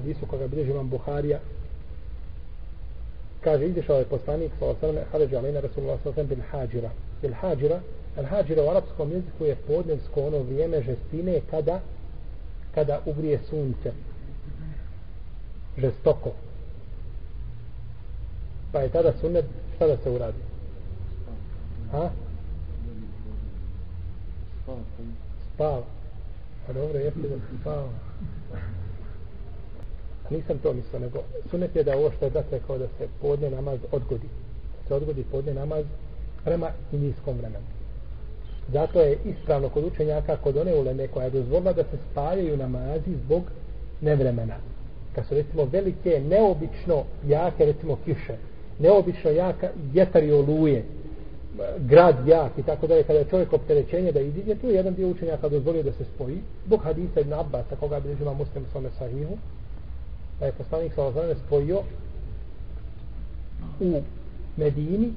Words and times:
hadisu 0.00 0.26
koga 0.26 0.46
bilježi 0.46 0.70
imam 0.70 0.88
Buharija 0.88 1.38
kaže 3.40 3.66
izišao 3.66 3.94
ovaj 3.94 4.02
je 4.02 4.08
poslanik 4.08 4.52
sa 4.58 4.64
alejhi 4.64 5.06
Haređa 5.12 5.30
sellem 5.30 5.44
alejna 5.44 5.60
rasulullah 5.60 5.98
sallallahu 6.02 6.20
alejhi 6.20 6.30
ve 6.30 6.36
sellem 6.36 6.50
bil 6.52 6.60
hađira. 6.60 6.90
Bil 7.22 7.32
hađira 7.32 7.80
al 8.16 8.24
hađira 8.24 8.62
u 8.62 8.68
arapskom 8.68 9.12
jeziku 9.12 9.44
je 9.44 9.54
podnevsko 9.54 10.20
ono 10.26 10.38
vrijeme 10.38 10.82
žestine 10.82 11.40
kada 11.50 11.80
kada 12.74 13.00
ugrije 13.06 13.38
sunce. 13.50 13.92
Žestoko. 15.78 16.30
Pa 18.72 18.80
je 18.80 18.88
tada 18.88 19.12
sunnet 19.20 19.44
šta 19.76 19.86
da 19.86 19.96
se 19.96 20.10
uradi? 20.10 20.38
Ha 21.92 22.10
spava 25.54 25.76
a 25.76 26.66
pa 26.66 26.72
dobro 26.72 26.98
jeste 26.98 27.20
da 27.20 27.36
spava 27.60 27.88
nisam 30.30 30.58
to 30.58 30.72
mislio 30.72 31.00
nego 31.00 31.18
sunet 31.50 31.76
je 31.76 31.84
da 31.84 31.96
ovo 31.96 32.10
što 32.10 32.24
je 32.24 32.30
dakle 32.30 32.50
da 32.50 32.56
rekao 32.56 32.78
da 32.78 32.86
se 32.98 33.08
podne 33.20 33.50
namaz 33.50 33.78
odgodi. 33.92 34.28
Da 34.82 34.88
se 34.88 34.94
odgodi 34.94 35.24
podne 35.30 35.54
namaz 35.54 35.84
prema 36.44 36.70
indijskom 36.92 37.36
vremenu. 37.36 37.64
Zato 38.72 39.00
je 39.00 39.18
ispravno 39.24 39.68
kod 39.68 39.84
učenjaka 39.84 40.36
kod 40.36 40.56
one 40.56 40.74
uleme 40.74 41.08
koja 41.08 41.24
je 41.24 41.30
dozvolila 41.30 41.72
da 41.72 41.82
se 41.82 41.96
spajaju 42.10 42.56
namazi 42.56 43.14
zbog 43.24 43.42
nevremena. 44.00 44.56
Kad 45.14 45.26
su 45.26 45.34
recimo 45.34 45.64
velike 45.64 46.20
neobično 46.28 47.04
jake 47.26 47.64
recimo 47.64 47.96
kiše 48.04 48.36
neobično 48.80 49.30
jaka 49.30 49.68
vjetar 49.92 50.24
i 50.24 50.32
oluje 50.32 50.84
grad 51.78 52.28
jak 52.28 52.58
i 52.58 52.62
tako 52.62 52.86
dalje 52.86 53.02
kada 53.02 53.18
je 53.18 53.24
čovjek 53.30 53.52
opterećenje 53.52 54.12
da 54.12 54.20
iziđe 54.20 54.54
tu 54.54 54.66
je 54.66 54.74
jedan 54.74 54.94
dio 54.94 55.08
učenjaka 55.08 55.48
dozvolio 55.48 55.82
da 55.82 55.92
se 55.92 56.04
spoji 56.14 56.38
zbog 56.66 56.80
hadisa 56.82 57.20
ibn 57.20 57.32
Abbas 57.32 57.64
koga 57.80 58.00
bi 58.00 58.16
ima 58.20 58.32
muslim 58.32 58.64
svome 58.72 58.88
sahihu 58.98 59.36
pa 60.40 60.46
je 60.46 60.52
poslanik 60.52 60.94
sa 60.94 61.02
ozvane 61.02 61.34
spojio 61.46 61.82
u 63.80 64.02
Medini 64.56 65.12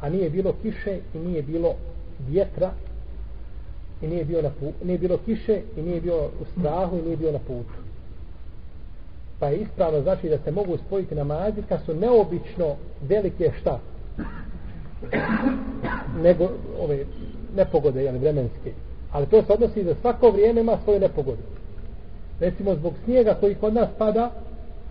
a 0.00 0.08
nije 0.08 0.30
bilo 0.30 0.54
kiše 0.62 0.98
i 1.14 1.18
nije 1.18 1.42
bilo 1.42 1.74
vjetra 2.28 2.70
i 4.02 4.06
nije 4.06 4.24
bilo 4.24 4.42
na 4.42 4.50
putu, 4.50 4.84
nije 4.84 4.98
bilo 4.98 5.18
kiše 5.18 5.60
i 5.76 5.82
nije 5.82 6.00
bilo 6.00 6.30
u 6.40 6.44
strahu 6.52 6.98
i 6.98 7.02
nije 7.02 7.16
bilo 7.16 7.32
na 7.32 7.38
putu. 7.38 7.74
Pa 9.38 9.46
je 9.48 9.56
ispravno 9.56 10.02
znači 10.02 10.28
da 10.28 10.38
se 10.38 10.50
mogu 10.50 10.78
spojiti 10.86 11.14
namazi 11.14 11.62
kad 11.68 11.80
su 11.86 11.94
neobično 11.94 12.76
velike 13.00 13.52
šta? 13.60 13.80
Nego 16.22 16.48
ove 16.80 17.04
nepogode 17.56 18.04
jel, 18.04 18.18
vremenske 18.18 18.72
ali 19.12 19.26
to 19.26 19.42
se 19.42 19.52
odnosi 19.52 19.84
za 19.84 19.94
svako 20.00 20.30
vrijeme 20.30 20.60
ima 20.60 20.78
svoje 20.84 21.00
nepogode. 21.00 21.42
Recimo 22.40 22.74
zbog 22.74 22.94
snijega 23.04 23.34
koji 23.40 23.54
kod 23.54 23.74
nas 23.74 23.88
pada 23.98 24.30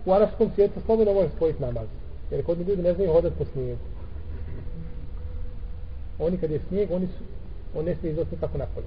u 0.06 0.12
arapskom 0.12 0.50
svijetu 0.54 0.80
slobodno 0.86 1.14
može 1.14 1.28
spojiti 1.36 1.62
namaz. 1.62 1.86
Jer 2.30 2.44
kod 2.44 2.58
ljudi 2.58 2.82
ne 2.82 2.94
znaju 2.94 3.12
hodati 3.12 3.36
po 3.38 3.44
snijegu. 3.44 3.80
Oni 6.18 6.36
kad 6.36 6.50
je 6.50 6.60
snijeg 6.68 6.90
oni 6.92 7.06
su 7.06 7.24
on 7.78 7.84
ne 7.84 7.94
smije 7.94 8.12
izostati 8.12 8.40
kako 8.40 8.58
napolje. 8.58 8.86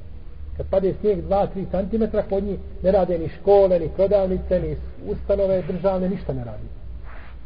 Kad 0.57 0.65
pade 0.69 0.93
snijeg 0.99 1.25
2-3 1.29 1.47
cm 1.71 2.17
kod 2.29 2.43
njih 2.43 2.59
ne 2.83 2.91
rade 2.91 3.19
ni 3.19 3.29
škole, 3.29 3.79
ni 3.79 3.89
prodavnice 3.89 4.59
ni 4.59 4.77
ustanove 5.07 5.61
državne, 5.61 6.09
ništa 6.09 6.33
ne 6.33 6.43
radi. 6.43 6.67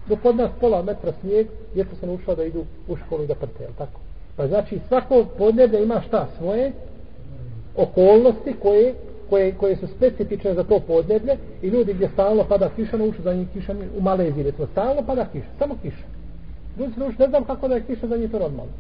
Dok 0.09 0.19
kod 0.21 0.35
nas 0.35 0.51
pola 0.59 0.81
metra 0.81 1.13
snijeg 1.21 1.47
djeca 1.73 1.95
se 1.99 2.07
naučila 2.07 2.35
da 2.35 2.43
idu 2.43 2.65
u 2.87 2.95
školu 2.95 3.23
i 3.23 3.27
da 3.27 3.35
prte, 3.35 3.67
tako? 3.77 3.99
pa 4.35 4.47
znači 4.47 4.79
svako 4.87 5.25
podneblje 5.37 5.83
ima 5.83 6.01
šta? 6.07 6.27
Svoje 6.37 6.71
okolnosti 7.77 8.55
koje, 8.61 8.93
koje, 9.29 9.53
koje 9.53 9.75
su 9.75 9.87
specifične 9.87 10.53
za 10.53 10.63
to 10.63 10.79
podneblje 10.79 11.37
i 11.61 11.67
ljudi 11.67 11.93
gdje 11.93 12.09
stalno 12.13 12.43
pada 12.43 12.69
kiša 12.75 12.97
nauču 12.97 13.21
za 13.21 13.33
njih 13.33 13.47
kiša 13.53 13.75
u 13.97 14.01
Maleziji 14.01 14.43
recimo 14.43 14.67
stalno 14.71 15.01
pada 15.01 15.25
kiša, 15.31 15.47
samo 15.59 15.75
kiša. 15.81 16.05
Ljudi 16.79 16.93
se 16.93 16.99
nauču, 16.99 17.15
ne 17.19 17.27
znam 17.27 17.43
kako 17.43 17.67
da 17.67 17.75
je 17.75 17.83
kiša 17.83 18.07
za 18.07 18.17
njih 18.17 18.31
to 18.31 18.39
normalno. 18.39 18.73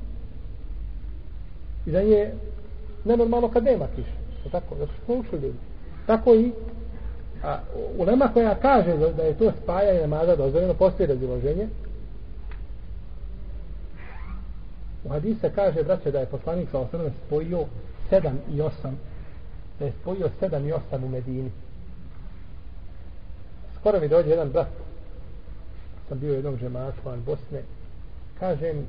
I 1.85 1.91
za 1.91 2.03
njih 2.03 2.27
nenormalno 3.05 3.49
kad 3.49 3.63
nema 3.63 3.87
kiša 3.95 4.25
to 4.45 4.49
tako, 4.49 4.75
zato 4.75 4.91
što 4.93 5.13
naučili 5.13 5.41
ljudi. 5.41 5.57
Tako 6.07 6.35
i 6.35 6.51
a, 7.43 7.57
ulema 7.97 8.27
koja 8.33 8.55
kaže 8.55 8.97
da 8.97 9.23
je 9.23 9.37
to 9.37 9.51
spajanje 9.63 10.01
namaza 10.01 10.35
dozvoljeno 10.35 10.73
postoji 10.73 11.07
raziloženje 11.07 11.67
u 15.05 15.09
hadisa 15.09 15.49
kaže 15.55 15.83
braće 15.83 16.11
da 16.11 16.19
je 16.19 16.25
poslanik 16.25 16.69
sa 16.71 16.79
osnovne 16.79 17.09
spojio 17.25 17.65
7 18.11 18.31
i 18.49 18.61
8 18.61 18.69
da 19.79 19.85
je 19.85 19.93
spojio 20.01 20.29
7 20.41 20.67
i 20.67 20.73
8 20.91 21.05
u 21.05 21.09
Medini. 21.09 21.51
Skoro 23.79 23.99
mi 23.99 24.07
dođe 24.07 24.29
jedan 24.29 24.49
brat 24.49 24.67
sam 26.09 26.19
bio 26.19 26.31
u 26.31 26.35
jednom 26.35 26.57
žematu 26.57 26.97
van 27.05 27.23
Bosne 27.25 27.61
kažem 28.39 28.87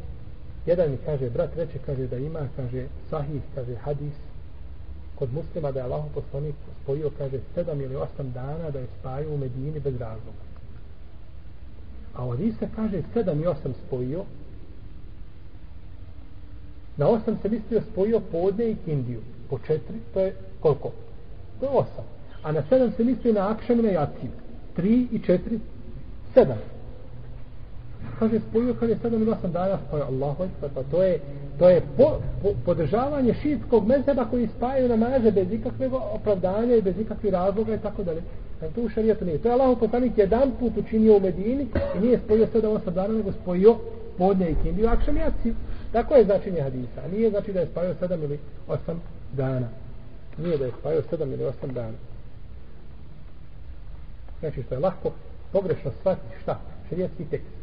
jedan 0.66 0.90
mi 0.90 0.96
kaže 1.04 1.30
brat 1.30 1.56
reče 1.56 1.78
kaže 1.86 2.06
da 2.06 2.16
ima 2.16 2.40
kaže 2.56 2.86
sahih 3.10 3.42
kaže 3.54 3.74
hadis 3.74 4.14
kod 5.18 5.32
muslima 5.32 5.72
da 5.72 5.80
je 5.80 5.84
Allah 5.84 6.04
poslanik 6.14 6.54
spojio 6.82 7.10
kaže 7.18 7.38
7 7.56 7.84
ili 7.84 7.94
8 7.94 8.32
dana 8.34 8.70
da 8.70 8.78
je 8.78 8.86
spajao 9.00 9.32
u 9.32 9.38
Medini 9.38 9.80
bez 9.80 9.94
razloga. 10.00 10.46
A 12.14 12.26
u 12.26 12.30
hadise 12.30 12.68
kaže 12.76 13.02
7 13.14 13.42
i 13.42 13.46
8 13.46 13.54
spojio 13.86 14.24
Na 16.96 17.08
osam 17.08 17.38
se 17.42 17.48
mislio 17.48 17.80
spojio 17.92 18.20
podne 18.20 18.70
i 18.70 18.76
kindiju. 18.84 19.20
Po 19.50 19.58
četiri, 19.58 19.98
to 20.14 20.20
je 20.20 20.34
koliko? 20.60 20.92
To 21.60 21.66
je 21.66 21.70
osam. 21.70 22.04
A 22.42 22.52
na 22.52 22.62
sedam 22.68 22.92
se 22.96 23.04
mislio 23.04 23.32
na 23.32 23.50
akšanu 23.50 23.82
na 23.82 23.88
jaciju. 23.88 24.30
Tri 24.76 25.08
i 25.12 25.18
četiri, 25.18 25.60
sedam. 26.34 26.58
Kaže, 28.18 28.40
spojio 28.50 28.74
kad 28.74 28.88
je 28.88 28.98
sedam 29.02 29.22
ili 29.22 29.30
osam 29.30 29.52
dana, 29.52 29.78
spojio 29.88 30.04
Allahu 30.04 30.44
ekber, 30.44 30.70
pa 30.74 30.82
to 30.82 31.02
je, 31.02 31.20
to 31.58 31.68
je 31.68 31.82
po, 31.96 32.18
po, 32.42 32.48
podržavanje 32.64 33.34
šitskog 33.42 33.86
mezeba 33.86 34.24
koji 34.24 34.48
spajaju 34.56 34.88
namaze 34.88 35.30
bez 35.30 35.52
ikakvog 35.52 36.02
opravdanja 36.14 36.76
i 36.76 36.82
bez 36.82 36.98
ikakvih 37.00 37.32
razloga 37.32 37.74
i 37.74 37.78
tako 37.78 38.02
dalje. 38.02 38.22
Znači, 38.58 38.74
to 38.74 38.80
u 38.80 38.88
šarijetu 38.88 39.24
nije. 39.24 39.38
To 39.38 39.48
je 39.48 39.52
Allahu 39.52 39.80
poslanik 39.80 40.18
jedan 40.18 40.50
put 40.60 40.72
učinio 40.76 41.16
u 41.16 41.20
Medini 41.20 41.66
i 41.96 42.00
nije 42.00 42.20
spojio 42.24 42.46
sedam 42.52 42.72
osam 42.72 42.94
dana, 42.94 43.14
nego 43.14 43.32
spojio 43.32 43.76
podne 44.18 44.50
i 44.50 44.56
kindiju, 44.62 44.88
akšan 44.88 45.16
i 45.16 45.20
jaciju. 45.20 45.54
Tako 45.92 46.14
je 46.14 46.24
značenje 46.24 46.62
hadisa. 46.62 47.00
A 47.04 47.08
nije 47.08 47.30
znači 47.30 47.52
da 47.52 47.60
je 47.60 47.66
spavio 47.66 47.94
sedam 48.00 48.22
ili 48.22 48.38
osam 48.68 49.02
dana. 49.32 49.68
Nije 50.38 50.58
da 50.58 50.64
je 50.64 50.72
spavio 50.80 51.02
sedam 51.10 51.32
ili 51.32 51.44
osam 51.44 51.72
dana. 51.72 51.98
Znači 54.40 54.62
što 54.62 54.74
je 54.74 54.80
lahko 54.80 55.12
pogrešno 55.52 55.90
shvatiti 56.00 56.34
šta? 56.42 56.60
Šarijetski 56.88 57.24
tekst. 57.24 57.56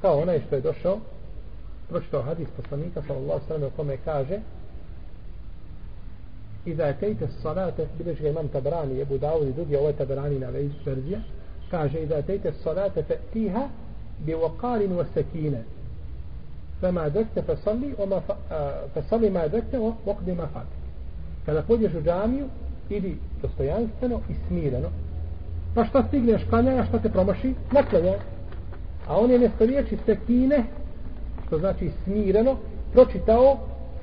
Kao 0.00 0.18
onaj 0.18 0.40
što 0.46 0.54
je 0.54 0.60
došao 0.60 0.98
pročitao 1.88 2.22
hadis 2.22 2.48
poslanika 2.56 3.02
sallallahu 3.06 3.46
sallam 3.48 3.62
u 3.62 3.76
kome 3.76 3.96
kaže 4.04 4.40
i 6.64 6.74
da 6.74 6.86
je 6.86 6.98
tejte 6.98 7.28
salate 7.42 7.86
bileš 7.98 8.20
ga 8.20 8.28
imam 8.28 8.48
tabrani 8.48 8.98
jebu 8.98 9.18
davud 9.18 9.48
i 9.48 9.52
drugi 9.52 9.76
ovo 9.76 9.88
je 9.88 9.96
tabrani 9.96 10.38
na 10.38 10.48
verzija 10.84 11.20
kaže 11.70 12.02
i 12.02 12.06
da 12.06 12.16
je 12.16 12.22
tejte 12.22 12.52
salate 12.62 13.02
fe 13.02 13.16
tiha 13.32 13.68
bi 14.18 14.34
waqarin 14.34 14.96
wa 14.96 15.04
sakine 15.14 15.62
فما 16.81 17.07
ذكت 17.07 17.39
فصلي 17.39 17.93
وما 17.99 18.19
ف... 18.19 18.31
فصلي 18.95 19.29
ما 19.29 19.47
ذكت 19.47 19.75
وقد 20.05 20.29
ما 20.29 20.45
فات 20.45 20.67
kada 21.45 21.61
pođeš 21.61 21.93
u 21.93 22.01
džamiju 22.01 22.45
idi 22.89 23.17
dostojanstveno 23.41 24.21
i 24.29 24.33
smireno 24.47 24.89
pa 25.75 25.85
šta 25.85 26.03
stigneš 26.07 26.41
klanjaja 26.49 26.85
šta 26.85 26.99
te 26.99 27.09
promaši 27.09 27.53
naklanjaj 27.71 28.17
a 29.07 29.17
on 29.17 29.31
je 29.31 29.39
mjesto 29.39 29.65
riječi 29.65 29.97
sekine 30.05 30.63
što 31.47 31.59
znači 31.59 31.91
smireno 32.03 32.57
pročitao 32.93 33.57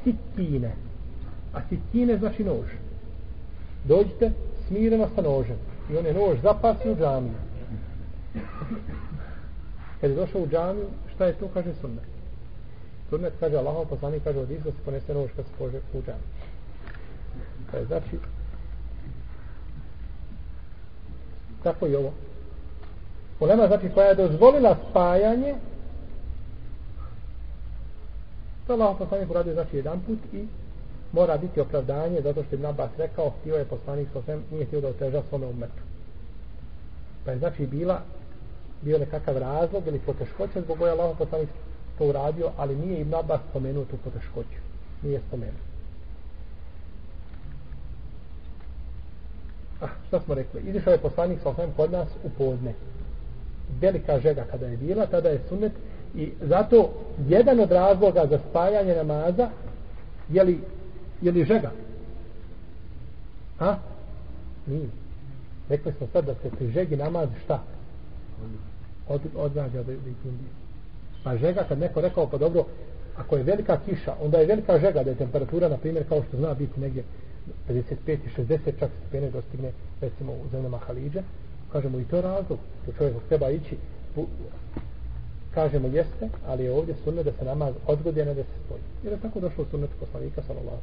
sitine 0.05 0.73
a 1.55 1.61
sitine 1.69 2.19
znači 2.19 2.45
nož 2.45 2.67
dođite 3.85 4.31
smireno 4.69 5.09
sa 5.15 5.23
nožem 5.23 5.57
i 5.91 5.97
on 5.97 6.07
je 6.07 6.15
nož 6.15 6.39
zapasio 6.43 6.93
u 6.93 6.97
džamiju 6.97 7.35
kad 10.01 10.11
je 10.11 10.17
došao 10.17 10.41
u 10.41 10.49
džamiju 10.49 10.87
šta 11.15 11.25
je 11.27 11.33
to 11.33 11.49
kaže 11.55 11.75
sunnet 11.81 12.10
Sunnet 13.12 13.34
kaže 13.40 13.58
Allahov 13.60 13.86
poslanik 13.92 14.24
kaže 14.24 14.40
od 14.40 14.52
izda 14.52 14.72
se 14.72 14.78
ponese 14.86 15.14
nož 15.14 15.30
kad 15.36 15.46
se 15.46 15.52
pože 15.58 15.80
u 15.94 16.02
džan 16.02 16.22
Pa 17.72 17.78
je 17.78 17.86
znači 17.86 18.20
tako 21.64 21.88
i 21.88 21.96
ovo. 21.96 22.14
Ulema 23.40 23.68
znači 23.68 23.90
koja 23.94 24.08
je 24.08 24.16
dozvolila 24.16 24.78
spajanje 24.90 25.56
to 28.68 28.74
Allahov 28.74 28.98
poslanik 28.98 29.30
uradio 29.30 29.54
znači 29.54 29.78
jedan 29.78 30.00
put 30.00 30.20
i 30.34 30.48
mora 31.12 31.38
biti 31.38 31.60
opravdanje 31.60 32.22
zato 32.22 32.44
što 32.44 32.56
je 32.56 32.62
Nabas 32.62 32.92
rekao 32.98 33.30
htio 33.30 33.56
je 33.56 33.66
poslanik 33.66 34.08
sa 34.14 34.22
svem 34.22 34.44
nije 34.52 34.66
htio 34.66 34.82
da 34.82 34.88
oteža 34.88 35.22
svome 35.30 35.46
umetu. 35.48 35.84
Pa 37.26 37.32
je 37.32 37.38
znači 37.38 37.68
bila 37.68 38.02
bio 38.82 38.98
nekakav 38.98 39.38
razlog 39.38 39.88
ili 39.88 40.00
poteškoća 40.00 40.62
zbog 40.62 40.78
koja 40.78 40.94
Allah 40.94 41.18
poslanik 41.18 41.50
to 42.02 42.08
uradio, 42.08 42.52
ali 42.58 42.76
nije 42.76 43.02
Ibn 43.02 43.16
Abbas 43.16 43.42
spomenuo 43.50 43.86
tu 43.86 43.98
poteškoću. 44.04 44.60
Nije 45.04 45.22
spomenuo. 45.28 45.62
Ah, 49.82 49.90
šta 50.08 50.20
smo 50.20 50.34
rekli? 50.34 50.62
Izišao 50.62 50.84
ovaj 50.86 50.98
je 50.98 51.02
poslanik 51.02 51.40
sa 51.44 51.50
osvijem 51.50 51.72
kod 51.76 51.92
nas 51.92 52.08
u 52.24 52.30
podne. 52.30 52.74
Velika 53.82 54.20
žega 54.20 54.46
kada 54.52 54.66
je 54.68 54.78
bila, 54.78 55.06
tada 55.06 55.30
je 55.30 55.42
sunet 55.50 55.72
I 56.16 56.32
zato 56.42 56.90
jedan 57.28 57.60
od 57.60 57.72
razloga 57.72 58.28
za 58.30 58.40
spajanje 58.50 58.96
namaza 58.96 59.50
je 60.30 60.44
li, 60.44 60.60
je 61.22 61.32
li 61.32 61.46
žega? 61.46 61.72
Ha? 63.60 63.78
Nije. 64.68 64.90
Rekli 65.70 65.94
smo 65.98 66.08
sad 66.14 66.26
da 66.26 66.34
se 66.34 66.50
pri 66.58 66.72
žegi 66.72 66.96
namaz 66.96 67.30
šta? 67.44 67.64
Od, 69.08 69.22
odgađa 69.36 69.84
da, 69.84 69.94
da 69.94 70.10
Pa 71.24 71.38
žega 71.38 71.64
kad 71.64 71.80
neko 71.80 72.02
rekao 72.02 72.28
pa 72.28 72.38
dobro, 72.38 72.66
ako 73.16 73.38
je 73.38 73.44
velika 73.44 73.80
kiša, 73.86 74.16
onda 74.22 74.38
je 74.38 74.46
velika 74.46 74.80
žega 74.80 75.04
da 75.04 75.10
je 75.10 75.16
temperatura, 75.16 75.70
na 75.70 75.78
primjer, 75.78 76.08
kao 76.10 76.24
što 76.24 76.38
zna 76.38 76.54
biti 76.54 76.80
negdje 76.80 77.04
55 77.70 77.86
i 78.08 78.42
60 78.42 78.80
čak 78.80 78.90
stepene 79.00 79.30
dostigne 79.30 79.72
recimo 80.02 80.34
u 80.34 80.50
zemljama 80.52 80.78
Halidža. 80.78 81.24
Kažemo 81.72 82.00
i 82.00 82.06
to 82.06 82.22
razlog 82.22 82.60
to 82.86 82.92
čovjek 82.98 83.16
treba 83.30 83.50
ići 83.50 83.78
kažemo 85.54 85.88
jeste 85.88 86.30
ali 86.48 86.64
je 86.64 86.72
ovdje 86.72 86.96
sunne 87.04 87.24
da 87.24 87.32
se 87.32 87.46
namaz 87.46 87.74
odgodi 87.88 88.22
a 88.22 88.26
ne 88.26 88.34
da 88.34 88.44
se 88.44 88.50
spoji 88.66 88.82
jer 89.04 89.14
je 89.14 89.20
tako 89.20 89.40
došlo 89.40 89.66
sunnet 89.72 89.90
poslanika 90.00 90.42
sallallahu 90.48 90.78